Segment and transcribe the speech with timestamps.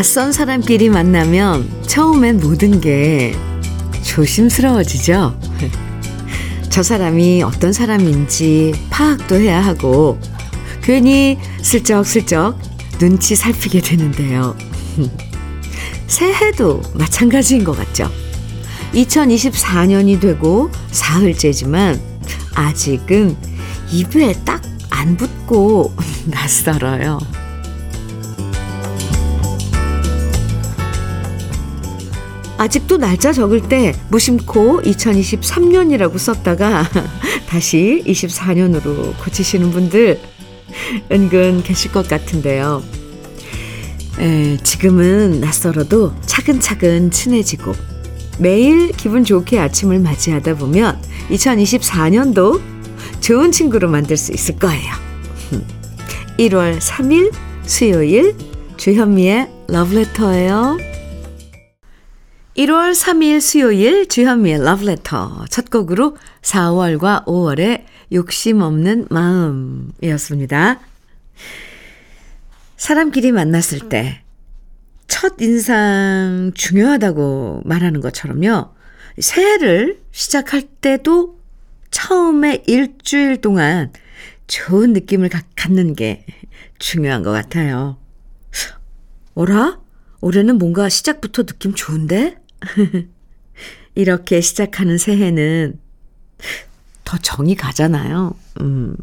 [0.00, 3.36] 낯선 사람끼리 만나면 처음엔 모든 게
[4.02, 5.38] 조심스러워지죠.
[6.70, 10.18] 저 사람이 어떤 사람인지 파악도 해야 하고,
[10.82, 12.58] 괜히 슬쩍슬쩍
[12.98, 14.56] 눈치 살피게 되는데요.
[16.08, 18.10] 새해도 마찬가지인 것 같죠.
[18.94, 22.00] 2024년이 되고 사흘째지만
[22.54, 23.36] 아직은
[23.92, 24.70] 입에 딱
[25.00, 25.94] 안 붙고
[26.26, 27.18] 낯설어요.
[32.60, 36.86] 아직도 날짜 적을 때 무심코 2023년이라고 썼다가
[37.48, 40.20] 다시 24년으로 고치시는 분들
[41.10, 42.82] 은근 계실 것 같은데요.
[44.18, 47.72] 에, 지금은 낯설어도 차근차근 친해지고
[48.38, 52.60] 매일 기분 좋게 아침을 맞이하다 보면 2024년도
[53.20, 54.92] 좋은 친구로 만들 수 있을 거예요.
[56.38, 57.32] 1월 3일
[57.64, 58.36] 수요일
[58.76, 60.89] 주현미의 러브레터예요.
[62.56, 70.80] 1월 3일 수요일 주현미의 러브레터 첫 곡으로 4월과 5월의 욕심 없는 마음이었습니다.
[72.76, 74.22] 사람끼리 만났을 때
[75.10, 78.70] 첫 인상 중요하다고 말하는 것처럼요.
[79.18, 81.38] 새해를 시작할 때도
[81.90, 83.92] 처음에 일주일 동안
[84.46, 86.24] 좋은 느낌을 갖는 게
[86.78, 87.98] 중요한 것 같아요.
[89.34, 89.80] 어라?
[90.22, 92.36] 올해는 뭔가 시작부터 느낌 좋은데?
[93.94, 95.78] 이렇게 시작하는 새해는
[97.04, 98.34] 더 정이 가잖아요.
[98.60, 98.96] 음.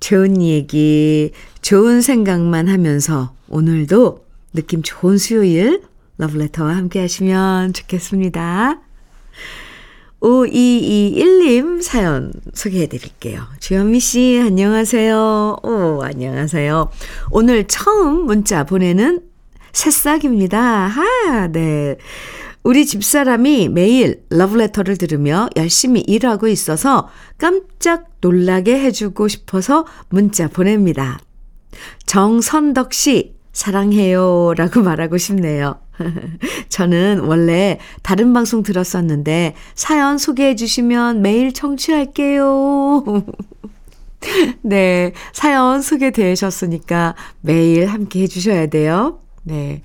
[0.00, 5.82] 좋은 얘기, 좋은 생각만 하면서 오늘도 느낌 좋은 수요일
[6.18, 8.80] 러브레터와 함께 하시면 좋겠습니다.
[10.20, 13.44] 5221님 사연 소개해 드릴게요.
[13.58, 15.56] 주현미 씨, 안녕하세요.
[15.62, 16.90] 오, 안녕하세요.
[17.30, 19.22] 오늘 처음 문자 보내는
[19.72, 20.60] 새싹입니다.
[20.60, 21.96] 하, 네.
[22.64, 27.08] 우리 집사람이 매일 러브레터를 들으며 열심히 일하고 있어서
[27.38, 31.18] 깜짝 놀라게 해주고 싶어서 문자 보냅니다.
[32.06, 34.54] 정선덕 씨, 사랑해요.
[34.56, 35.80] 라고 말하고 싶네요.
[36.68, 43.04] 저는 원래 다른 방송 들었었는데 사연 소개해 주시면 매일 청취할게요.
[44.62, 49.18] 네, 사연 소개되셨으니까 매일 함께 해 주셔야 돼요.
[49.42, 49.82] 네.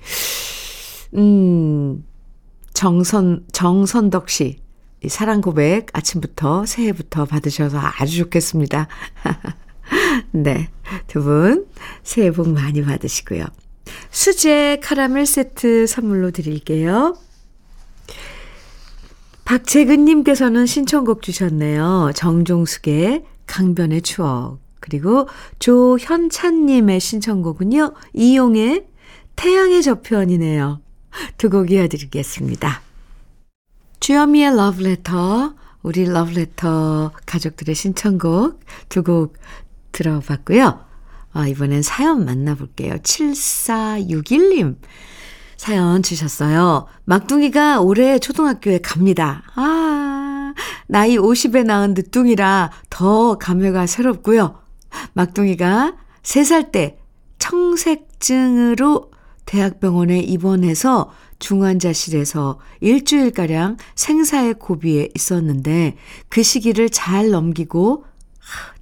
[1.14, 2.04] 음,
[2.78, 4.60] 정선, 정선덕 씨.
[5.08, 8.86] 사랑 고백 아침부터 새해부터 받으셔서 아주 좋겠습니다.
[10.30, 10.68] 네.
[11.08, 11.66] 두 분
[12.04, 13.44] 새해 복 많이 받으시고요.
[14.12, 17.16] 수제 카라멜 세트 선물로 드릴게요.
[19.44, 22.12] 박재근님께서는 신청곡 주셨네요.
[22.14, 24.60] 정종숙의 강변의 추억.
[24.78, 25.26] 그리고
[25.58, 27.94] 조현찬님의 신청곡은요.
[28.14, 28.86] 이용의
[29.34, 30.80] 태양의 저편이네요.
[31.38, 32.82] 두 곡 이어드리겠습니다.
[34.00, 39.36] 주여미의 러브레터, 우리 러브레터 가족들의 신청곡 두 곡
[39.92, 40.84] 들어봤고요.
[41.32, 42.94] 아, 이번엔 사연 만나볼게요.
[42.98, 44.76] 7461님.
[45.56, 46.86] 사연 주셨어요.
[47.04, 49.42] 막둥이가 올해 초등학교에 갑니다.
[49.56, 50.54] 아,
[50.86, 54.60] 나이 50에 낳은 늦둥이라 더 감회가 새롭고요.
[55.14, 56.98] 막둥이가 3살 때
[57.38, 59.10] 청색증으로
[59.48, 65.96] 대학병원에 입원해서 중환자실에서 일주일가량 생사의 고비에 있었는데
[66.28, 68.04] 그 시기를 잘 넘기고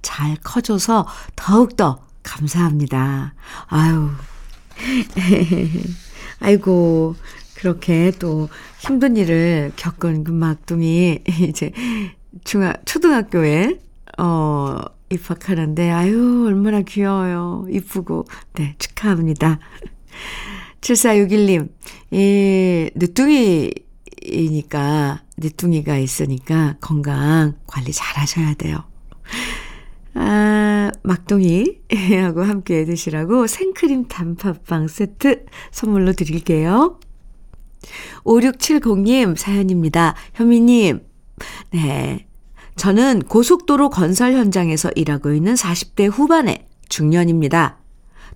[0.01, 1.07] 잘 커져서
[1.37, 3.33] 더욱더 감사합니다.
[3.67, 4.09] 아유.
[6.41, 7.15] 아이고,
[7.55, 11.71] 그렇게 또 힘든 일을 겪은 그 막둥이 이제
[12.43, 13.79] 중학, 초등학교에,
[14.17, 17.65] 어, 입학하는데, 아유, 얼마나 귀여워요.
[17.69, 18.25] 이쁘고.
[18.53, 19.59] 네, 축하합니다.
[20.81, 21.69] 7461님,
[22.11, 23.73] 이, 늦둥이니까,
[25.37, 28.83] 늦둥이가 있으니까 건강 관리 잘 하셔야 돼요.
[30.13, 36.99] 아, 막둥이하고 함께 드시라고 생크림 단팥빵 세트 선물로 드릴게요.
[38.23, 40.15] 5670님 사연입니다.
[40.33, 41.01] 현미님,
[41.71, 42.27] 네.
[42.75, 47.79] 저는 고속도로 건설 현장에서 일하고 있는 40대 후반의 중년입니다.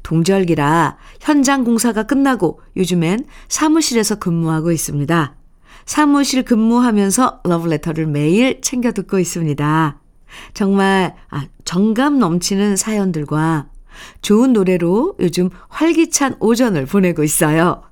[0.03, 5.35] 동절기라 현장 공사가 끝나고 요즘엔 사무실에서 근무하고 있습니다.
[5.85, 9.99] 사무실 근무하면서 러브레터를 매일 챙겨 듣고 있습니다.
[10.53, 13.67] 정말 아, 정감 넘치는 사연들과
[14.21, 17.83] 좋은 노래로 요즘 활기찬 오전을 보내고 있어요.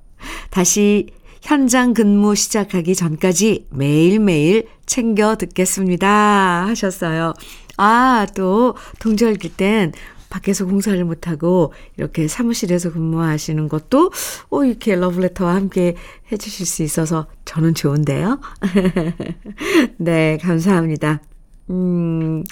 [0.50, 1.08] 다시
[1.42, 6.66] 현장 근무 시작하기 전까지 매일매일 챙겨 듣겠습니다.
[6.66, 7.34] 하셨어요.
[7.76, 9.92] 아, 또 동절기 땐
[10.30, 14.12] 밖에서 공사를 못하고 이렇게 사무실에서 근무하시는 것도
[14.48, 15.96] 오, 이렇게 러브레터와 함께
[16.32, 18.40] 해주실 수 있어서 저는 좋은데요.
[19.98, 21.20] 네, 감사합니다.
[21.68, 22.44] 음,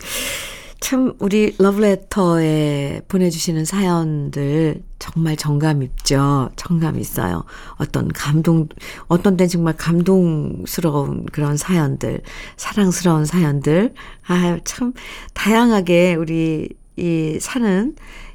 [0.80, 6.50] 참, 우리 러브레터에 보내주시는 사연들 정말 정감 있죠.
[6.56, 7.44] 정감 있어요.
[7.76, 8.68] 어떤 감동,
[9.08, 12.22] 어떤 때 정말 감동스러운 그런 사연들,
[12.56, 13.92] 사랑스러운 사연들.
[14.28, 14.92] 아, 참,
[15.34, 17.94] 다양하게 우리 이 사는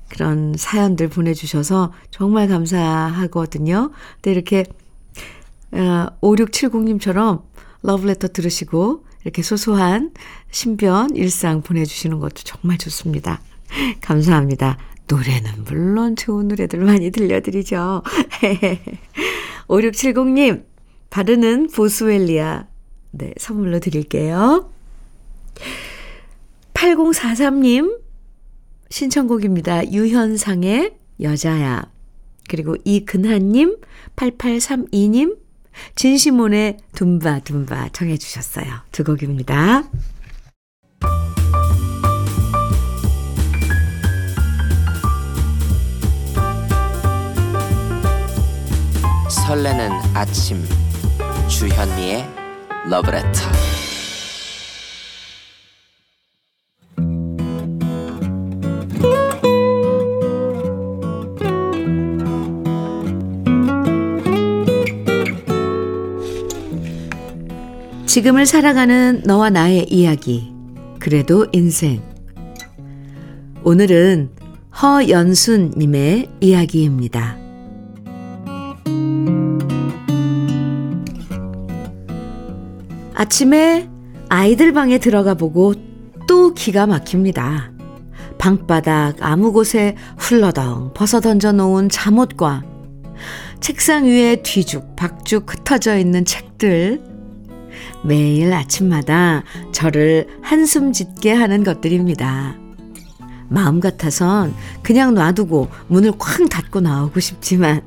[0.09, 3.91] 그런 사연들 보내주셔서 정말 감사하거든요.
[4.15, 4.65] 근데 이렇게,
[5.71, 7.43] 어, 5670님처럼
[7.81, 10.11] 러브레터 들으시고 이렇게 소소한
[10.51, 13.41] 신변 일상 보내주시는 것도 정말 좋습니다.
[14.01, 14.77] 감사합니다.
[15.07, 18.03] 노래는 물론 좋은 노래들 많이 들려드리죠.
[19.67, 20.65] 5670님,
[21.09, 22.67] 바르는 보스웰리아.
[23.11, 24.69] 네, 선물로 드릴게요.
[26.73, 28.02] 8043님,
[28.93, 29.91] 신청곡입니다.
[29.91, 31.89] 유현상의 여자야.
[32.47, 33.77] 그리고 이근하님,
[34.15, 35.39] 8832님,
[35.95, 38.67] 진시몬의 둠바 둠바 청해 주셨어요.
[38.91, 39.89] 두 곡입니다.
[49.47, 50.63] 설레는 아침
[51.49, 52.27] 주현미의
[52.91, 53.82] 러브레터
[68.13, 70.53] 지금을 살아가는 너와 나의 이야기.
[70.99, 71.99] 그래도 인생.
[73.63, 74.29] 오늘은
[74.79, 77.35] 허연순님의 이야기입니다.
[83.15, 83.89] 아침에
[84.29, 85.73] 아이들 방에 들어가 보고
[86.27, 87.71] 또 기가 막힙니다.
[88.37, 92.63] 방바닥 아무 곳에 훌러덩 벗어 던져 놓은 잠옷과
[93.59, 97.12] 책상 위에 뒤죽 박죽 흩어져 있는 책들
[98.03, 102.55] 매일 아침마다 저를 한숨 짓게 하는 것들입니다.
[103.49, 107.81] 마음 같아선 그냥 놔두고 문을 쾅 닫고 나오고 싶지만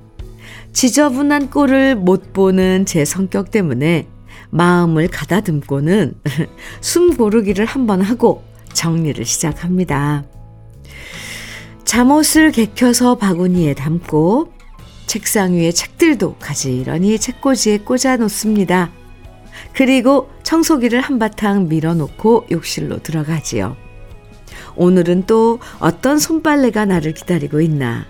[0.73, 4.07] 지저분한 꼴을 못 보는 제 성격 때문에
[4.51, 6.15] 마음을 가다듬고는
[6.81, 10.25] 숨 고르기를 한번 하고 정리를 시작합니다.
[11.85, 14.53] 잠옷을 개켜서 바구니에 담고
[15.07, 18.91] 책상 위에 책들도 가지런히 책꽂이에 꽂아 놓습니다.
[19.73, 23.77] 그리고 청소기를 한바탕 밀어놓고 욕실로 들어가지요.
[24.77, 28.07] 오늘은 또 어떤 손빨래가 나를 기다리고 있나.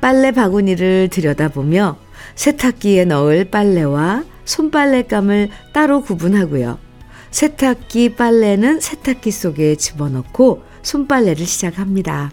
[0.00, 1.96] 빨래 바구니를 들여다보며
[2.34, 6.78] 세탁기에 넣을 빨래와 손빨래감을 따로 구분하고요.
[7.30, 12.30] 세탁기 빨래는 세탁기 속에 집어넣고 손빨래를 시작합니다.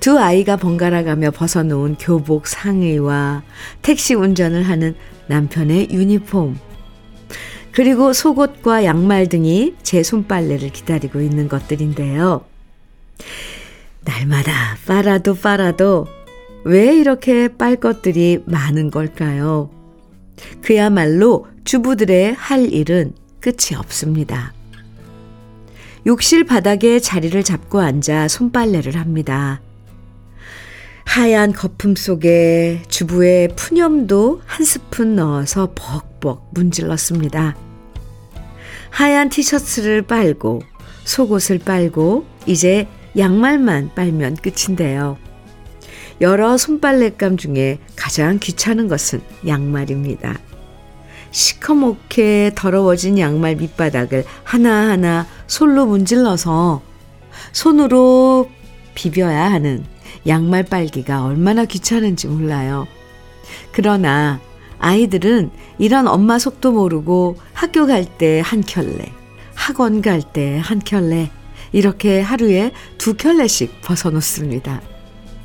[0.00, 3.42] 두 아이가 번갈아 가며 벗어놓은 교복 상의와
[3.82, 4.94] 택시 운전을 하는
[5.26, 6.58] 남편의 유니폼,
[7.76, 12.42] 그리고 속옷과 양말 등이 제 손빨래를 기다리고 있는 것들인데요.
[14.00, 16.06] 날마다 빨아도 빨아도
[16.64, 19.68] 왜 이렇게 빨 것들이 많은 걸까요?
[20.62, 24.54] 그야말로 주부들의 할 일은 끝이 없습니다.
[26.06, 29.60] 욕실 바닥에 자리를 잡고 앉아 손빨래를 합니다.
[31.04, 37.65] 하얀 거품 속에 주부의 푸념도 한 스푼 넣어서 벅벅 문질렀습니다.
[38.90, 40.62] 하얀 티셔츠를 빨고
[41.04, 45.16] 속옷을 빨고 이제 양말만 빨면 끝인데요.
[46.20, 50.38] 여러 손빨래감 중에 가장 귀찮은 것은 양말입니다.
[51.30, 56.82] 시커멓게 더러워진 양말 밑바닥을 하나하나 솔로 문질러서
[57.52, 58.50] 손으로
[58.94, 59.84] 비벼야 하는
[60.26, 62.86] 양말 빨기가 얼마나 귀찮은지 몰라요.
[63.72, 64.40] 그러나
[64.78, 69.12] 아이들은 이런 엄마 속도 모르고 학교 갈 때 한 켤레,
[69.54, 71.30] 학원 갈 때 한 켤레,
[71.72, 74.80] 이렇게 하루에 두 켤레씩 벗어놓습니다.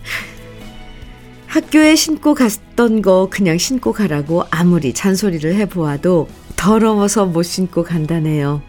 [1.48, 8.62] 학교에 신고 갔던 거 그냥 신고 가라고 아무리 잔소리를 해보아도 더러워서 못 신고 간다네요.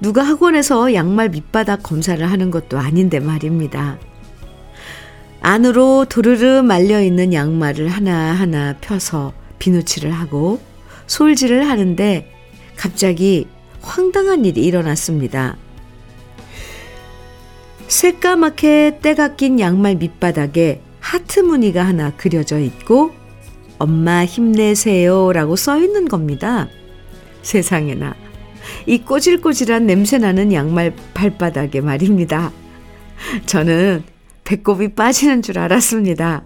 [0.00, 3.98] 누가 학원에서 양말 밑바닥 검사를 하는 것도 아닌데 말입니다.
[5.40, 9.32] 안으로 도르르 말려있는 양말을 하나하나 펴서
[9.64, 10.60] 비누칠을 하고
[11.06, 12.30] 솔질을 하는데
[12.76, 13.46] 갑자기
[13.80, 15.56] 황당한 일이 일어났습니다.
[17.88, 23.12] 새까맣게 때가 낀 양말 밑바닥에 하트 무늬가 하나 그려져 있고
[23.78, 26.68] 엄마 힘내세요 라고 써 있는 겁니다.
[27.42, 28.14] 세상에나.
[28.86, 32.52] 이 꼬질꼬질한 냄새나는 양말 발바닥에 말입니다.
[33.46, 34.02] 저는
[34.44, 36.42] 배꼽이 빠지는 줄 알았습니다.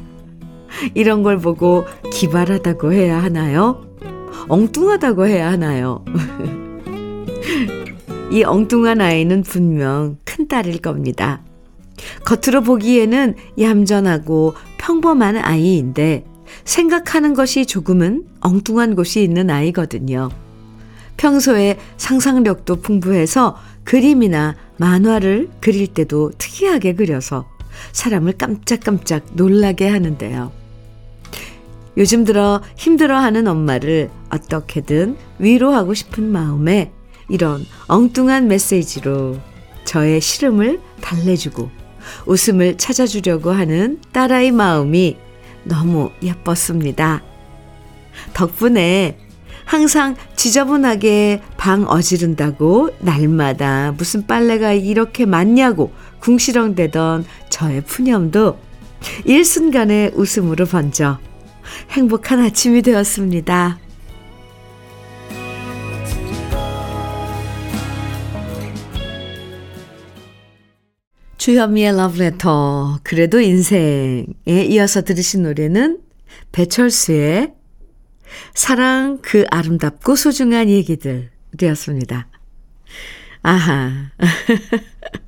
[0.95, 3.85] 이런 걸 보고 기발하다고 해야 하나요?
[4.49, 6.05] 엉뚱하다고 해야 하나요?
[8.31, 11.43] 이 엉뚱한 아이는 분명 큰딸일 겁니다.
[12.25, 16.25] 겉으로 보기에는 얌전하고 평범한 아이인데
[16.65, 20.31] 생각하는 것이 조금은 엉뚱한 곳이 있는 아이거든요.
[21.17, 27.47] 평소에 상상력도 풍부해서 그림이나 만화를 그릴 때도 특이하게 그려서
[27.93, 30.53] 사람을 깜짝깜짝 놀라게 하는데요.
[31.97, 36.93] 요즘 들어 힘들어하는 엄마를 어떻게든 위로하고 싶은 마음에
[37.29, 39.39] 이런 엉뚱한 메시지로
[39.85, 41.71] 저의 시름을 달래주고
[42.27, 45.17] 웃음을 찾아주려고 하는 딸아이 마음이
[45.65, 47.23] 너무 예뻤습니다.
[48.33, 49.19] 덕분에
[49.65, 58.59] 항상 지저분하게 방 어지른다고 날마다 무슨 빨래가 이렇게 많냐고 궁시렁대던 저의 푸념도
[59.25, 61.19] 일순간의 웃음으로 번져
[61.91, 63.79] 행복한 아침이 되었습니다.
[71.39, 76.01] 주현미의 러브레터 그래도 인생에 이어서 들으신 노래는
[76.53, 77.55] 배철수의
[78.55, 82.29] 사랑 그 아름답고 소중한 얘기들 되었습니다.
[83.43, 84.11] 아하.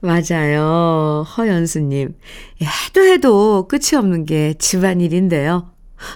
[0.00, 1.24] 맞아요.
[1.36, 2.16] 허연수님.
[2.60, 5.70] 해도 해도 끝이 없는 게 집안일인데요.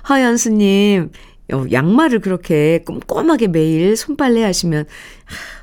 [0.09, 1.13] 허연수님,
[1.71, 4.87] 양말을 그렇게 꼼꼼하게 매일 손빨래 하시면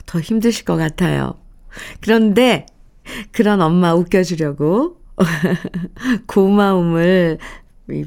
[0.05, 1.35] 더 힘드실 것 같아요.
[1.99, 2.65] 그런데
[3.31, 5.01] 그런 엄마 웃겨주려고
[6.27, 7.39] 고마움을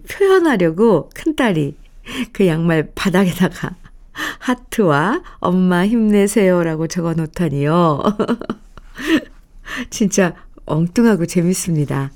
[0.08, 1.76] 표현하려고 큰딸이
[2.32, 3.76] 그 양말 바닥에다가
[4.38, 8.02] 하트와 엄마 힘내세요라고 적어 놓다니요.
[9.90, 12.10] 진짜 엉뚱하고 재밌습니다.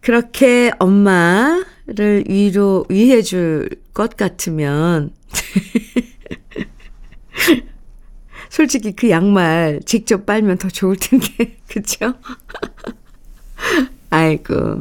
[0.00, 3.68] 그렇게 엄마를 위로, 위해 줄
[3.98, 5.10] 것 같으면,
[8.48, 12.14] 솔직히 그 양말 직접 빨면 더 좋을 텐데, 그쵸?
[14.10, 14.80] 아이고,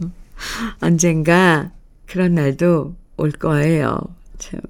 [0.82, 1.72] 언젠가
[2.06, 4.00] 그런 날도 올 거예요.
[4.38, 4.62] 참.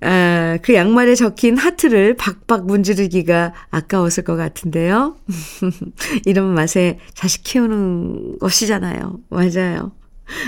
[0.00, 5.16] 아, 그 양말에 적힌 하트를 박박 문지르기가 아까웠을 것 같은데요.
[6.24, 9.18] 이런 맛에 자식 키우는 것이잖아요.
[9.28, 9.92] 맞아요.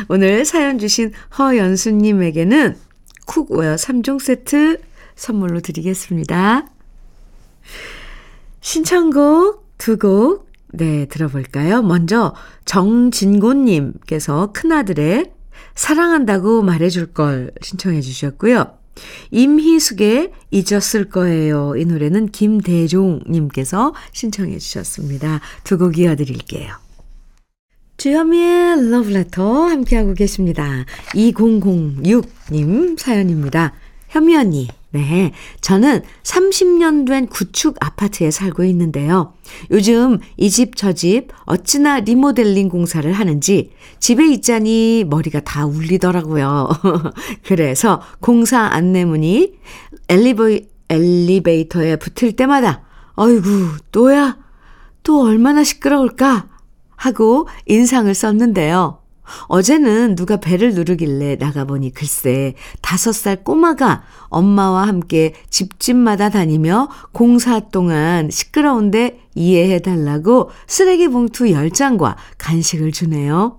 [0.09, 2.77] 오늘 사연 주신 허연수님에게는
[3.27, 4.81] cookware 3종 세트
[5.17, 6.67] 선물로 드리겠습니다.
[8.61, 11.83] 신청곡 두 곡, 네, 들어볼까요?
[11.83, 12.35] 먼저
[12.67, 15.33] 정진곤님께서 큰아들의
[15.75, 18.80] 사랑한다고 말해줄 걸 신청해 주셨고요.
[19.31, 21.75] 임희숙의 잊었을 거예요.
[21.77, 25.41] 이 노래는 김대종님께서 신청해 주셨습니다.
[25.65, 26.75] 두 곡 이어드릴게요.
[27.97, 30.85] 주현미의 러브레터 함께하고 계십니다.
[31.15, 33.75] 2006님 사연입니다.
[34.09, 35.33] 현미 언니, 네.
[35.61, 39.35] 저는 30년 된 구축 아파트에 살고 있는데요.
[39.71, 43.71] 요즘 이 집 저 집 어찌나 리모델링 공사를 하는지
[44.01, 46.69] 집에 있자니 머리가 다 울리더라고요.
[47.47, 49.53] 그래서 공사 안내문이
[50.09, 52.83] 엘리베, 엘리베이터에 붙을 때마다
[53.15, 54.39] 어이구, 또야?
[55.03, 56.49] 또 얼마나 시끄러울까?
[56.97, 59.00] 하고 인상을 썼는데요.
[59.47, 68.31] 어제는 누가 배를 누르길래 나가보니 글쎄 다섯 살 꼬마가 엄마와 함께 집집마다 다니며 공사 동안
[68.31, 73.59] 시끄러운데 이해해달라고 쓰레기 봉투 10장과 간식을 주네요.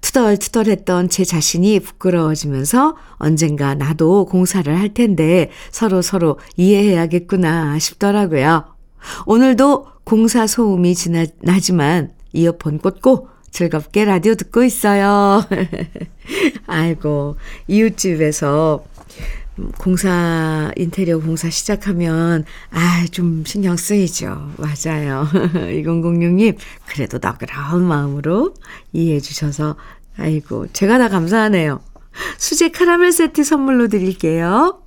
[0.00, 8.66] 투덜투덜했던 제 자신이 부끄러워지면서 언젠가 나도 공사를 할 텐데 서로 서로 이해해야겠구나 싶더라고요.
[9.26, 15.40] 오늘도 공사 소음이 지나, 나지만 이어폰 꽂고 즐겁게 라디오 듣고 있어요.
[16.66, 17.36] 아이고,
[17.68, 18.84] 이웃집에서
[19.78, 24.50] 공사, 인테리어 공사 시작하면, 아, 좀 신경 쓰이죠.
[24.56, 25.28] 맞아요.
[25.54, 26.56] 2006님,
[26.86, 28.54] 그래도 너그러운 마음으로
[28.92, 29.76] 이해해 주셔서,
[30.18, 31.80] 아이고, 제가 다 감사하네요.
[32.38, 34.82] 수제 카라멜 세트 선물로 드릴게요.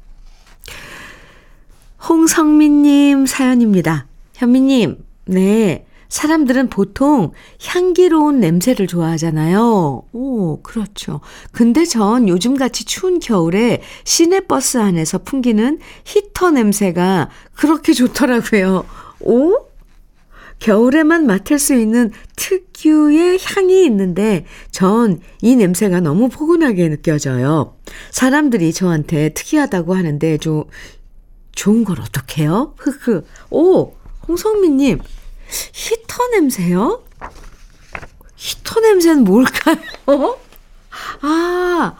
[2.09, 4.07] 홍성민님 사연입니다.
[4.33, 4.97] 현미님,
[5.27, 5.86] 네.
[6.09, 7.31] 사람들은 보통
[7.63, 10.03] 향기로운 냄새를 좋아하잖아요.
[10.13, 11.21] 오, 그렇죠.
[11.51, 18.85] 근데 전 요즘같이 추운 겨울에 시내버스 안에서 풍기는 히터 냄새가 그렇게 좋더라고요.
[19.21, 19.57] 오?
[20.59, 27.75] 겨울에만 맡을 수 있는 특유의 향이 있는데 전 이 냄새가 너무 포근하게 느껴져요.
[28.11, 30.63] 사람들이 저한테 특이하다고 하는데 좀
[31.53, 32.73] 좋은 걸 어떡해요?
[32.77, 33.23] 흐흐.
[33.51, 33.93] 오,
[34.27, 34.99] 홍성민님.
[35.73, 37.03] 히터 냄새요?
[38.87, 40.37] 냄새는 뭘까요?
[41.21, 41.95] 아,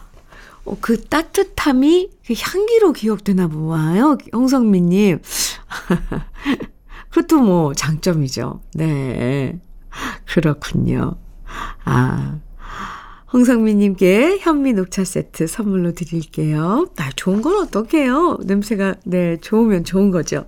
[0.65, 4.17] 어, 그 따뜻함이 그 향기로 기억되나 보아요.
[4.33, 5.19] 홍성민님.
[7.09, 8.61] 그것도 뭐 장점이죠.
[8.73, 9.59] 네.
[10.25, 11.17] 그렇군요.
[11.85, 12.39] 아.
[13.33, 16.87] 홍성민님께 현미 녹차 세트 선물로 드릴게요.
[16.97, 18.37] 아, 좋은 건 어떡해요?
[18.45, 20.47] 냄새가, 네, 좋으면 좋은 거죠.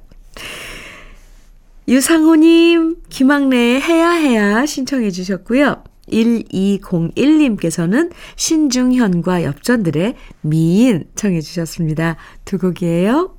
[1.90, 5.84] 유상호님, 김학래의 해야 해야 신청해 주셨고요.
[6.12, 12.18] 1201님께서는 신중현과 엽전들의 미인 청해 주셨습니다.
[12.46, 13.36] 두 곡이에요.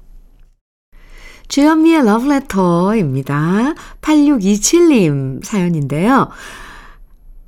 [1.46, 3.74] 주현미의 러브레터입니다.
[4.00, 6.28] 8627님 사연인데요.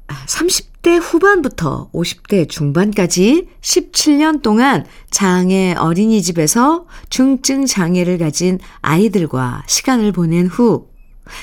[0.07, 10.92] 30대 후반부터 50대 중반까지 17년 동안 장애 어린이집에서 중증 장애를 가진 아이들과 시간을 보낸 후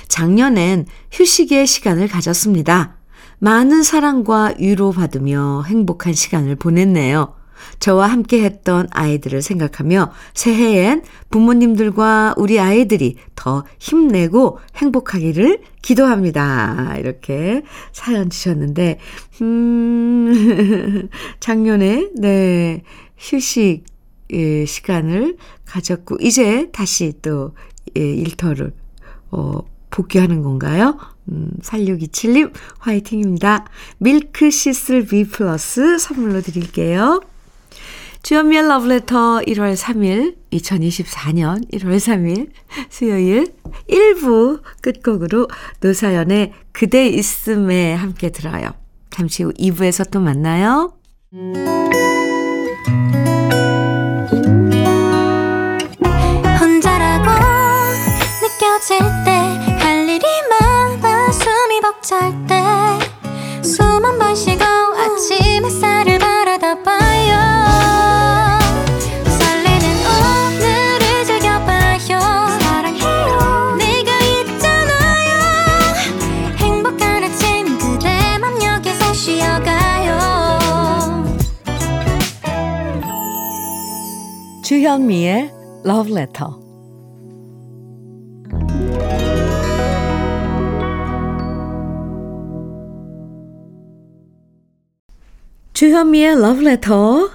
[0.08, 2.98] 작년엔 휴식의 시간을 가졌습니다.
[3.40, 7.40] 많은 사랑과 위로받으며 행복한 시간을 보냈네요.
[7.80, 16.96] 저와 함께 했던 아이들을 생각하며 새해엔 부모님들과 우리 아이들이 더 힘내고 행복하기를 기도합니다.
[16.98, 19.00] 이렇게 사연 주셨는데,
[19.42, 21.10] 음,
[21.40, 22.84] 작년에, 네,
[23.18, 23.84] 휴식,
[24.32, 27.54] 예, 시간을 가졌고, 이제 다시 또,
[27.98, 28.74] 예, 일터를,
[29.32, 30.98] 어, 복귀하는 건가요?
[31.32, 33.66] 음, 4627님, 화이팅입니다.
[33.98, 37.22] 밀크 시슬 B 플러스 선물로 드릴게요.
[38.22, 42.50] 주연미의 러브레터 1월 3일, 2024년 1월 3일
[42.90, 43.54] 수요일
[43.90, 45.48] 1부 끝곡으로
[45.82, 48.72] 노사연의 그대 있음에 함께 들어요.
[49.10, 50.94] 잠시 후 2부에서 또 만나요.
[56.60, 57.30] 혼자라고
[58.42, 59.19] 느껴질
[62.00, 64.64] 벅찰 때숨 한 번 쉬고
[84.70, 85.52] 주현미의
[85.84, 86.14] 러브
[95.80, 97.30] 주현미의 러브레터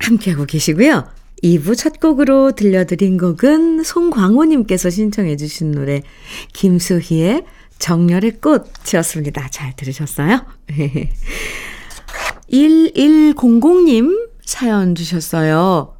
[0.00, 1.06] 함께하고 계시고요.
[1.44, 6.02] 2부 첫 곡으로 들려드린 곡은 송광호님께서 신청해 주신 노래
[6.54, 7.44] 김수희의
[7.78, 9.50] 정열의 꽃이었습니다.
[9.50, 10.44] 잘 들으셨어요?
[12.50, 15.97] 1100님 사연 주셨어요.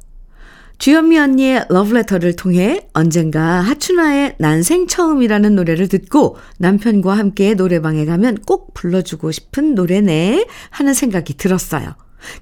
[0.79, 8.73] 주현미 언니의 러브레터를 통해 언젠가 하춘아의 난생 처음이라는 노래를 듣고 남편과 함께 노래방에 가면 꼭
[8.73, 11.95] 불러주고 싶은 노래네 하는 생각이 들었어요.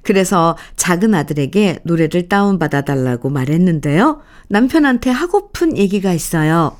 [0.04, 4.22] 그래서 작은 아들에게 노래를 다운받아 달라고 말했는데요.
[4.50, 6.78] 남편한테 하고픈 얘기가 있어요.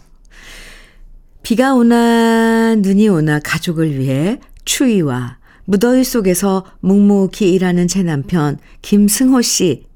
[1.42, 9.88] 비가 오나 눈이 오나 가족을 위해 추위와 무더위 속에서 묵묵히 일하는 제 남편 김승호 씨.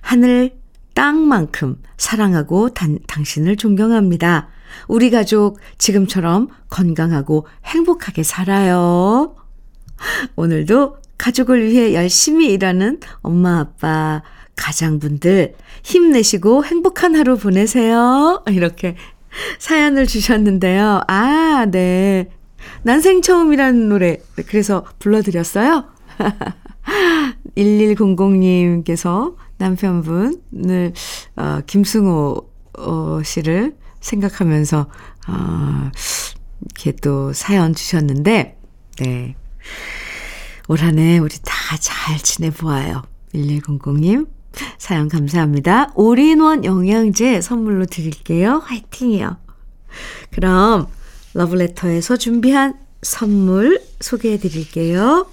[0.00, 0.57] 하늘
[0.98, 4.48] 땅만큼 사랑하고 단, 당신을 존경합니다.
[4.88, 9.36] 우리 가족 지금처럼 건강하고 행복하게 살아요.
[10.34, 14.24] 오늘도 가족을 위해 열심히 일하는 엄마, 아빠,
[14.56, 18.42] 가장분들 힘내시고 행복한 하루 보내세요.
[18.48, 18.96] 이렇게
[19.60, 21.02] 사연을 주셨는데요.
[21.06, 22.28] 아, 네.
[22.82, 24.16] 난생 처음이라는 노래.
[24.48, 25.84] 그래서 불러드렸어요.
[27.56, 30.92] 1100님께서 남편분을,
[31.36, 34.86] 어, 김승호, 어, 씨를 생각하면서,
[35.28, 35.90] 어,
[36.62, 38.58] 이렇게 또 사연 주셨는데,
[39.00, 39.36] 네.
[40.68, 43.02] 올 한 해 우리 다 잘 지내보아요.
[43.34, 44.28] 1100님.
[44.78, 45.92] 사연 감사합니다.
[45.94, 48.62] 올인원 영양제 선물로 드릴게요.
[48.64, 49.36] 화이팅이요.
[50.30, 50.88] 그럼
[51.34, 55.26] 러브레터에서 준비한 선물 소개해 드릴게요.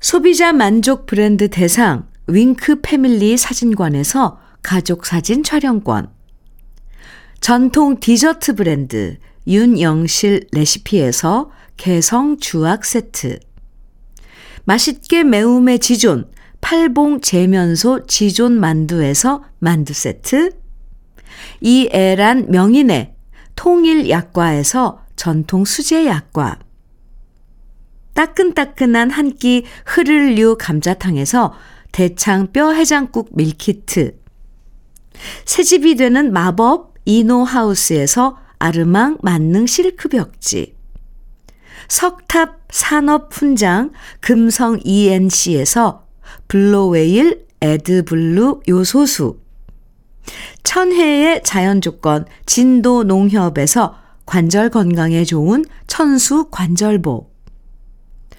[0.00, 6.10] 소비자 만족 브랜드 대상 윙크 패밀리 사진관에서 가족 사진 촬영권.
[7.40, 13.38] 전통 디저트 브랜드 윤영실 레시피에서 개성 주악 세트.
[14.64, 16.30] 맛있게 매움의 지존
[16.60, 20.50] 팔봉 재면소 지존 만두에서 만두 세트.
[21.60, 23.14] 이애란 명인의
[23.54, 26.65] 통일 약과에서 전통 수제 약과.
[28.16, 31.54] 따끈따끈한 한 끼 흐를류 감자탕에서
[31.92, 34.18] 대창 뼈 해장국 밀키트.
[35.44, 40.74] 새집이 되는 마법 이노하우스에서 아르망 만능 실크 벽지.
[41.88, 46.06] 석탑 산업 훈장 금성 ENC에서
[46.48, 49.38] 블루웨일 에드블루 요소수
[50.64, 53.94] 천혜의 자연 조건 진도 농협에서
[54.26, 57.35] 관절 건강에 좋은 천수 관절보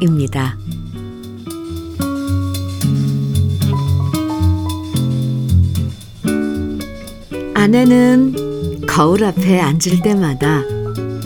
[0.00, 0.56] 입니다.
[7.54, 10.62] 아내는 거울 앞에 앉을 때마다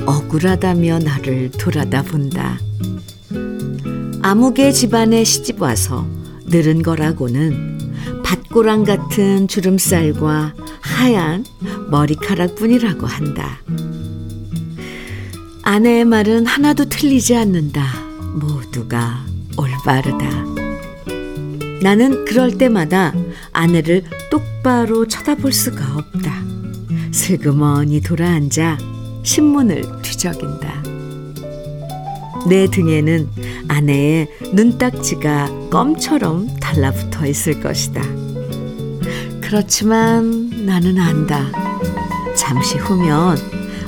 [0.06, 2.58] 억울하다며 나를 돌아다 본다.
[4.22, 6.06] 아무개 집안에 시집 와서
[6.46, 11.44] 늘은 거라고는 밭고랑 같은 주름살과 하얀
[11.90, 13.60] 머리카락뿐이라고 한다.
[15.62, 18.07] 아내의 말은 하나도 틀리지 않는다.
[18.34, 19.24] 모두가
[19.56, 20.28] 올바르다.
[21.82, 23.12] 나는 그럴 때마다
[23.52, 26.42] 아내를 똑바로 쳐다볼 수가 없다.
[27.12, 28.78] 슬그머니 돌아앉아
[29.22, 30.82] 신문을 뒤적인다.
[32.48, 33.28] 내 등에는
[33.68, 38.02] 아내의 눈딱지가 껌처럼 달라붙어 있을 것이다.
[39.40, 41.50] 그렇지만 나는 안다.
[42.36, 43.38] 잠시 후면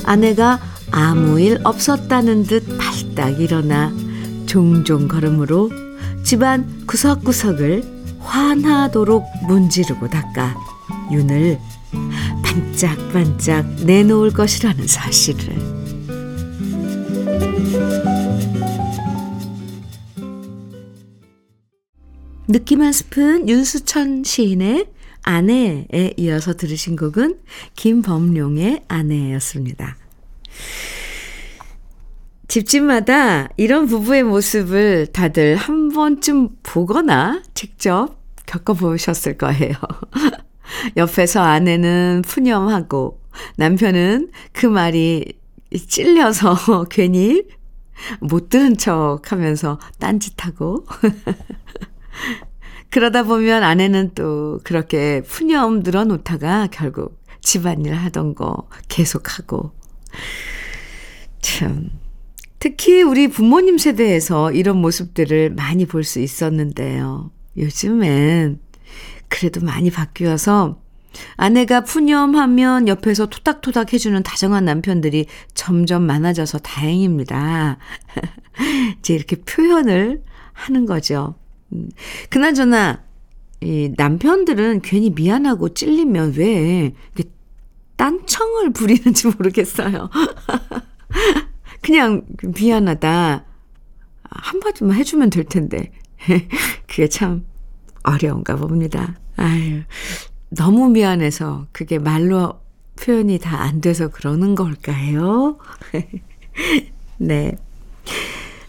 [0.03, 0.59] 아내가
[0.91, 3.93] 아무 일 없었다는 듯 발딱 일어나
[4.51, 5.71] 종종 걸음으로
[6.25, 10.57] 집안 구석구석을 환하도록 문지르고 닦아
[11.09, 11.57] 윤을
[12.43, 15.55] 반짝반짝 내놓을 것이라는 사실을.
[22.49, 24.87] 느낌 한 스푼 윤수천 시인의
[25.21, 27.39] 아내에 이어서 들으신 곡은
[27.77, 29.95] 김범룡의 아내였습니다.
[32.51, 39.71] 집집마다 이런 부부의 모습을 다들 한 번쯤 보거나 직접 겪어보셨을 거예요.
[40.97, 43.21] 옆에서 아내는 푸념하고
[43.55, 45.31] 남편은 그 말이
[45.87, 47.43] 찔려서 괜히
[48.19, 50.85] 못 들은 척 하면서 딴짓하고.
[52.91, 59.71] 그러다 보면 아내는 또 그렇게 푸념 늘어놓다가 결국 집안일 하던 거 계속하고.
[61.39, 61.91] 참.
[62.61, 67.31] 특히 우리 부모님 세대에서 이런 모습들을 많이 볼 수 있었는데요.
[67.57, 68.59] 요즘엔
[69.29, 70.79] 그래도 많이 바뀌어서
[71.37, 77.79] 아내가 푸념하면 옆에서 토닥토닥 해주는 다정한 남편들이 점점 많아져서 다행입니다.
[78.99, 81.33] 이제 이렇게 표현을 하는 거죠.
[81.73, 81.89] 음,
[82.29, 83.01] 그나저나,
[83.61, 86.93] 이 남편들은 괜히 미안하고 찔리면 왜
[87.95, 90.11] 딴청을 부리는지 모르겠어요.
[91.81, 93.45] 그냥 미안하다.
[94.23, 95.91] 한마디만 해주면 될 텐데.
[96.87, 97.45] 그게 참
[98.03, 99.19] 어려운가 봅니다.
[99.37, 99.81] 아유,
[100.49, 102.59] 너무 미안해서 그게 말로
[103.01, 105.57] 표현이 다 안 돼서 그러는 걸까요?
[107.17, 107.55] 네.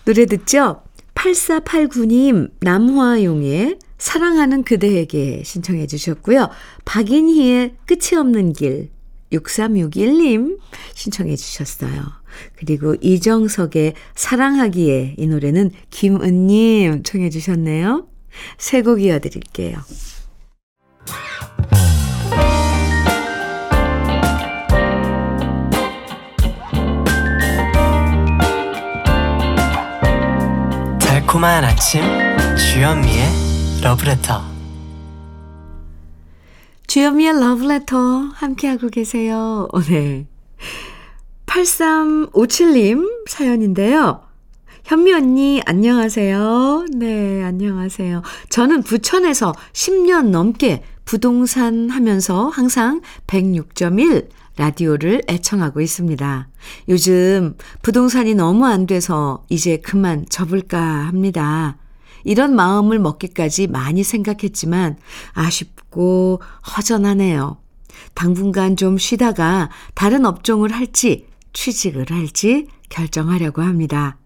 [0.04, 0.82] 노래 듣죠?
[1.14, 6.48] 8489님, 남화용의 사랑하는 그대에게 신청해 주셨고요.
[6.84, 8.90] 박인희의 끝이 없는 길,
[9.32, 10.58] 6361님
[10.94, 12.21] 신청해 주셨어요.
[12.56, 18.06] 그리고 이정석의 사랑하기에 이 노래는 김은님 청해 주셨네요.
[18.58, 19.76] 세 곡 이어드릴게요.
[31.00, 32.02] 달콤한 아침
[32.56, 34.42] 주현미의 러브레터
[36.86, 37.96] 주현미의 러브레터
[38.34, 39.68] 함께하고 계세요.
[39.88, 40.26] 네.
[41.52, 44.22] 8357님 사연인데요.
[44.84, 46.86] 현미 언니, 안녕하세요.
[46.94, 48.22] 네, 안녕하세요.
[48.48, 56.48] 저는 부천에서 10년 넘게 부동산 하면서 항상 106.1 라디오를 애청하고 있습니다.
[56.88, 61.76] 요즘 부동산이 너무 안 돼서 이제 그만 접을까 합니다.
[62.24, 64.96] 이런 마음을 먹기까지 많이 생각했지만
[65.32, 66.40] 아쉽고
[66.76, 67.58] 허전하네요.
[68.14, 74.18] 당분간 좀 쉬다가 다른 업종을 할지 취직을 할지 결정하려고 합니다.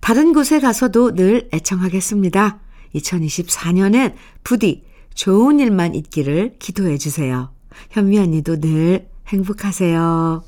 [0.00, 2.58] 다른 곳에 가서도 늘 애청하겠습니다.
[2.94, 7.52] 2024년엔 부디 좋은 일만 있기를 기도해 주세요.
[7.90, 10.42] 현미 언니도 늘 행복하세요.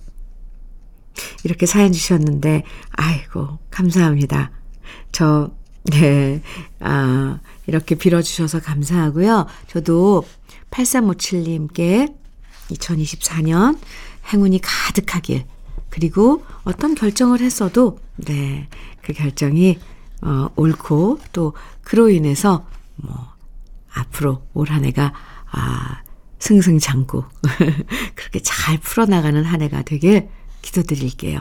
[1.45, 4.53] 이렇게 사연 주셨는데, 아이고, 감사합니다.
[5.13, 5.51] 저,
[5.85, 6.41] 네,
[6.81, 9.47] 아, 이렇게 빌어주셔서 감사하고요.
[9.69, 10.25] 저도
[10.71, 12.15] 8357님께
[12.71, 13.79] 2024년
[14.33, 15.45] 행운이 가득하길,
[15.91, 18.69] 그리고 어떤 결정을 했어도, 네,
[19.03, 19.79] 그 결정이,
[20.23, 23.31] 어, 옳고, 또, 그로 인해서, 뭐,
[23.93, 25.13] 앞으로 올 한 해가,
[25.51, 26.03] 아,
[26.39, 27.25] 승승장구.
[28.15, 30.29] 그렇게 잘 풀어나가는 한 해가 되길
[30.63, 31.41] 기도드릴게요.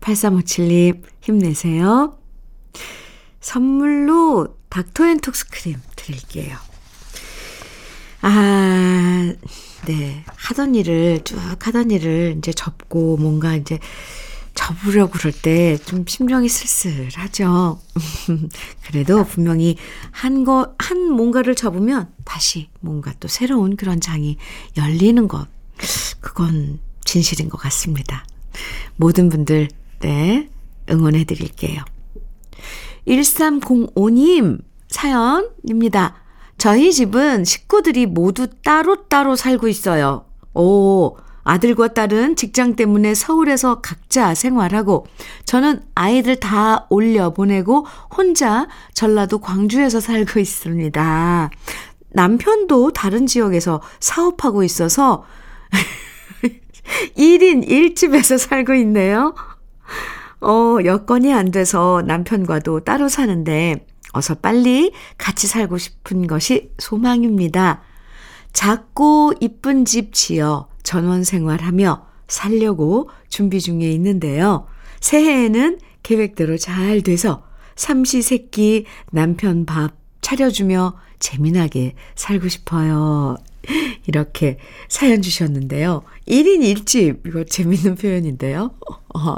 [0.00, 2.16] 8357님, 힘내세요.
[3.40, 6.56] 선물로 닥터 앤 톡스 크림 드릴게요.
[8.20, 9.32] 아,
[9.86, 10.24] 네.
[10.48, 13.78] 하던 일을, 쭉 하던 일을 이제 접고 뭔가 이제
[14.54, 17.78] 접으려고 그럴 때 좀 심정이 쓸쓸하죠.
[18.86, 19.76] 그래도 분명히
[20.10, 24.38] 한 거, 한 뭔가를 접으면 다시 뭔가 또 새로운 그런 장이
[24.76, 25.46] 열리는 것.
[26.20, 28.24] 그건 진실인 것 같습니다.
[28.96, 29.68] 모든 분들,
[30.00, 30.48] 네,
[30.90, 31.84] 응원해 드릴게요.
[33.06, 36.16] 1305님 사연입니다.
[36.56, 40.27] 저희 집은 식구들이 모두 따로따로 살고 있어요.
[40.54, 45.06] 오, 아들과 딸은 직장 때문에 서울에서 각자 생활하고
[45.46, 51.50] 저는 아이들 다 올려 보내고 혼자 전라도 광주에서 살고 있습니다.
[52.10, 55.24] 남편도 다른 지역에서 사업하고 있어서
[57.16, 59.34] 1인 1집에서 살고 있네요.
[60.40, 67.82] 어, 여건이 안 돼서 남편과도 따로 사는데 어서 빨리 같이 살고 싶은 것이 소망입니다.
[68.52, 74.66] 작고 이쁜 집 지어 전원 생활하며 살려고 준비 중에 있는데요.
[75.00, 77.44] 새해에는 계획대로 잘 돼서
[77.76, 83.36] 삼시세끼 남편 밥 차려주며 재미나게 살고 싶어요.
[84.06, 84.58] 이렇게
[84.88, 86.02] 사연 주셨는데요.
[86.26, 88.74] 1인 1집, 이거 재밌는 표현인데요.
[89.14, 89.36] 어.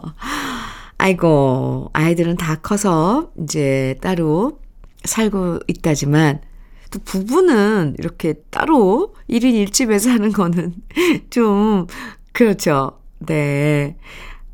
[0.99, 4.61] 아이고, 아이들은 다 커서 이제 따로
[5.05, 6.43] 살고 있다지만,
[6.91, 10.75] 또 부부는 이렇게 따로 1인 1집에서 하는 거는
[11.31, 11.87] 좀,
[12.33, 12.99] 그렇죠.
[13.21, 13.97] 네.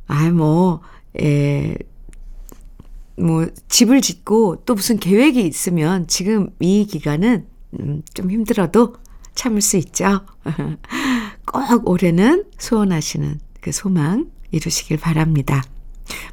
[0.06, 0.80] 아, 뭐,
[1.20, 1.76] 예,
[3.16, 7.46] 뭐, 집을 짓고 또 무슨 계획이 있으면 지금 이 기간은
[7.80, 8.96] 음, 좀 힘들어도
[9.34, 10.20] 참을 수 있죠.
[11.46, 15.62] 꼭 올해는 소원하시는 그 소망 이루시길 바랍니다.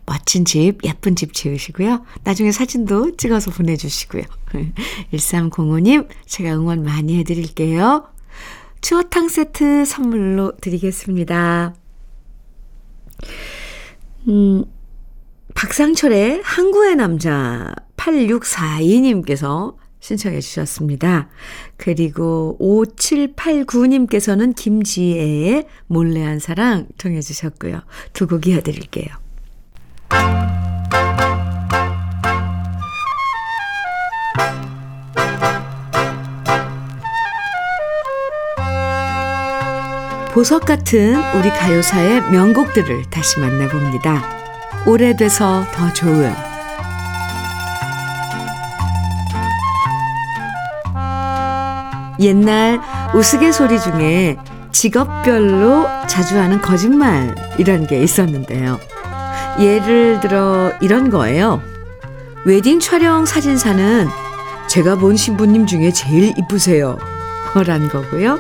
[0.06, 2.06] 멋진 집, 예쁜 집 지으시고요.
[2.24, 4.24] 나중에 사진도 찍어서 보내주시고요.
[5.14, 8.08] 1305님, 제가 응원 많이 해드릴게요.
[8.82, 11.74] 추어탕 세트 선물로 드리겠습니다.
[14.28, 14.66] 음,
[15.56, 21.30] 박상철의 항구의 남자 8642님께서 신청해 주셨습니다.
[21.78, 27.82] 그리고 5789님께서는 김지혜의 몰래한 사랑 정해 주셨고요.
[28.12, 29.23] 두 곡 이어드릴게요.
[40.34, 44.24] 보석 같은 우리 가요사의 명곡들을 다시 만나봅니다.
[44.88, 46.34] 오래돼서 더 좋은
[52.20, 52.82] 옛날
[53.14, 54.38] 우스갯소리 중에
[54.72, 58.80] 직업별로 자주 하는 거짓말 이런 게 있었는데요.
[59.60, 61.62] 예를 들어 이런 거예요.
[62.46, 64.08] 웨딩 촬영 사진사는
[64.68, 66.98] 제가 본 신부님 중에 제일 이쁘세요.
[67.66, 68.40] 란 거고요.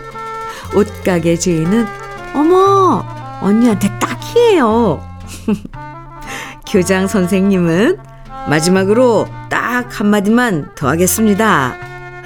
[0.76, 1.86] 옷가게 주인은
[2.34, 3.06] 어머
[3.42, 5.04] 언니한테 딱이에요.
[6.68, 8.00] 교장 선생님은
[8.48, 11.76] 마지막으로 딱 한마디만 더 하겠습니다.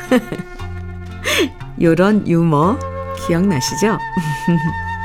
[1.81, 2.79] 요런 유머
[3.27, 3.97] 기억나시죠?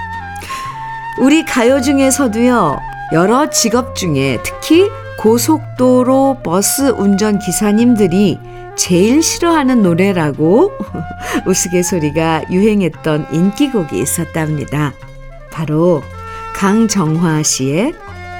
[1.19, 2.79] 우리 가요 중에서도요,
[3.13, 8.39] 여러 직업 중에 특히 고속도로 버스 운전 기사님들이
[8.75, 10.73] 제일 싫어하는 노래라고
[11.47, 14.95] 우스갯소리가 유행했던 인기곡이 있었답니다.
[15.51, 16.03] 바로
[16.55, 17.93] 강정화 씨의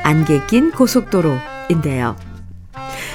[0.05, 2.17] 안개 낀 고속도로인데요.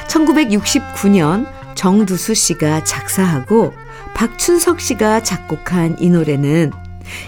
[0.08, 3.74] 1969년 정두수 씨가 작사하고
[4.14, 6.72] 박춘석 씨가 작곡한 이 노래는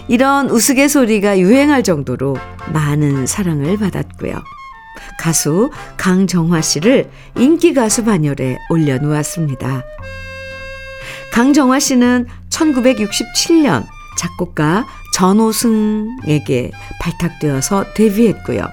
[0.08, 2.36] 이런 우스갯소리가 유행할 정도로
[2.72, 4.42] 많은 사랑을 받았고요.
[5.18, 9.82] 가수 강정화 씨를 인기 가수 반열에 올려놓았습니다.
[11.32, 13.86] 강정화 씨는 1967년
[14.18, 18.66] 작곡가 전호승에게 발탁되어서 데뷔했고요.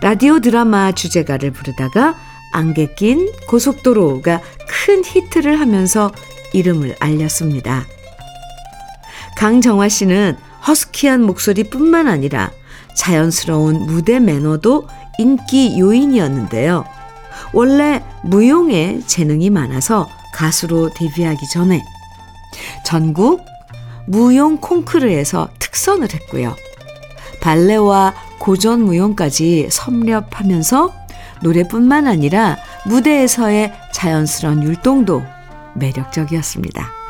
[0.00, 2.14] 라디오 드라마 주제가를 부르다가
[2.52, 6.10] 안개 낀 고속도로가 큰 히트를 하면서
[6.52, 7.86] 이름을 알렸습니다.
[9.36, 12.50] 강정화 씨는 허스키한 목소리뿐만 아니라
[12.96, 16.84] 자연스러운 무대 매너도 인기 요인이었는데요.
[17.52, 21.82] 원래 무용에 재능이 많아서 가수로 데뷔하기 전에
[22.84, 23.44] 전국
[24.06, 26.54] 무용 콩쿠르에서 특선을 했고요.
[27.40, 30.92] 발레와 고전 무용까지 섭렵하면서
[31.42, 35.22] 노래뿐만 아니라 무대에서의 자연스러운 율동도
[35.74, 37.03] 매력적이었습니다.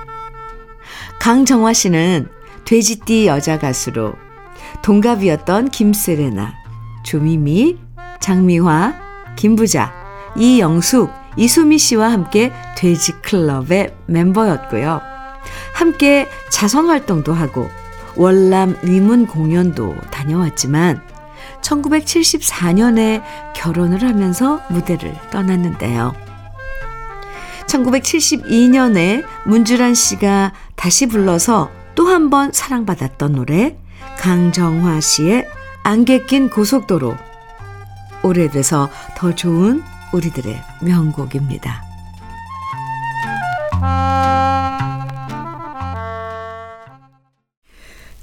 [1.24, 2.28] 강정화 씨는
[2.66, 4.12] 돼지띠 여자 가수로
[4.82, 6.52] 동갑이었던 김세레나,
[7.02, 7.78] 조미미,
[8.20, 8.92] 장미화,
[9.34, 9.90] 김부자,
[10.36, 15.00] 이영숙, 이수미 씨와 함께 돼지 클럽의 멤버였고요.
[15.72, 17.70] 함께 자선 활동도 하고
[18.16, 21.00] 월남 위문 공연도 다녀왔지만
[21.62, 23.22] 1974년에
[23.54, 26.23] 결혼을 하면서 무대를 떠났는데요.
[27.66, 33.76] 1972년에 문주란 씨가 다시 불러서 또 한 번 사랑받았던 노래
[34.18, 35.46] 강정화 씨의
[35.84, 37.14] 안개 낀 고속도로
[38.22, 41.82] 오래돼서 더 좋은 우리들의 명곡입니다.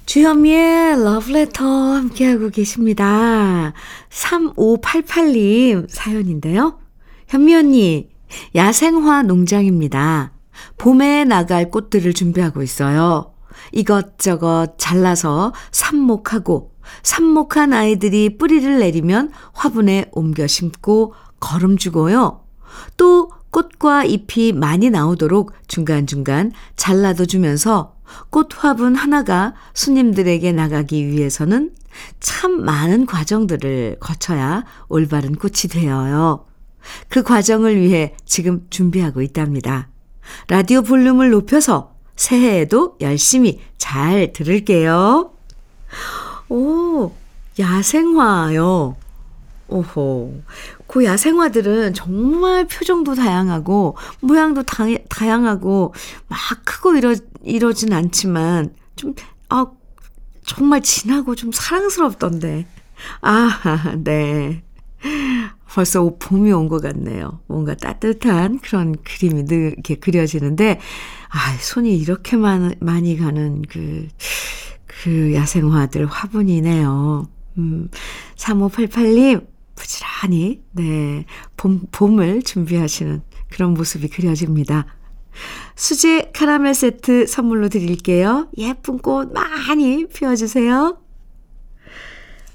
[0.05, 3.73] 주현미의 러브레터 함께하고 계십니다.
[4.09, 6.79] 3588님 사연인데요.
[7.27, 8.09] 현미 언니,
[8.55, 10.31] 야생화 농장입니다.
[10.77, 13.33] 봄에 나갈 꽃들을 준비하고 있어요.
[13.71, 16.71] 이것저것 잘라서 삽목하고
[17.03, 22.41] 삽목한 아이들이 뿌리를 내리면 화분에 옮겨 심고 거름 주고요.
[22.97, 27.95] 또 꽃과 잎이 많이 나오도록 중간중간 잘라도 주면서
[28.29, 31.71] 꽃 화분 하나가 손님들에게 나가기 위해서는
[32.19, 36.45] 참 많은 과정들을 거쳐야 올바른 꽃이 되어요.
[37.09, 39.89] 그 과정을 위해 지금 준비하고 있답니다.
[40.47, 45.31] 라디오 볼륨을 높여서 새해에도 열심히 잘 들을게요.
[46.49, 47.11] 오,
[47.59, 48.95] 야생화요.
[49.67, 50.41] 오호.
[50.87, 55.93] 그 야생화들은 정말 표정도 다양하고, 모양도 다, 다양하고,
[56.27, 59.15] 막 크고 이러, 이러진 않지만, 좀,
[59.47, 59.65] 아,
[60.45, 62.67] 정말 진하고 좀 사랑스럽던데.
[63.21, 64.63] 아, 네.
[65.73, 67.39] 벌써 봄이 온 것 같네요.
[67.47, 70.79] 뭔가 따뜻한 그런 그림이 늘 이렇게 그려지는데,
[71.29, 74.07] 아, 손이 이렇게 많, 많이 가는 그,
[74.85, 77.27] 그 야생화들 화분이네요.
[77.57, 77.89] 음,
[78.35, 81.25] 3588님, 부지런히, 네,
[81.57, 84.85] 봄, 봄을 준비하시는 그런 모습이 그려집니다.
[85.75, 88.49] 수제 카라멜 세트 선물로 드릴게요.
[88.57, 90.97] 예쁜 꽃 많이 피워주세요.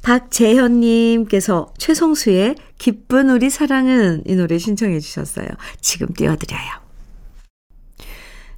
[0.07, 5.49] 박재현님께서 최성수의 기쁜 우리 사랑은 이 노래 신청해 주셨어요.
[5.81, 6.87] 지금 띄워드려요.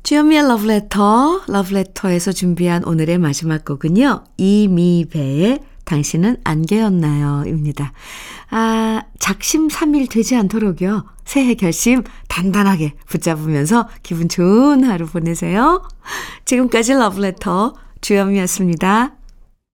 [0.02, 4.24] 주현미의 러브레터, 러브레터에서 준비한 오늘의 마지막 곡은요.
[4.36, 7.44] 이미배의 당신은 안개였나요?
[7.46, 7.94] 입니다.
[8.50, 11.06] 아, 작심 3일 되지 않도록요.
[11.24, 15.88] 새해 결심 단단하게 붙잡으면서 기분 좋은 하루 보내세요.
[16.44, 19.17] 지금까지 러브레터 주현미였습니다.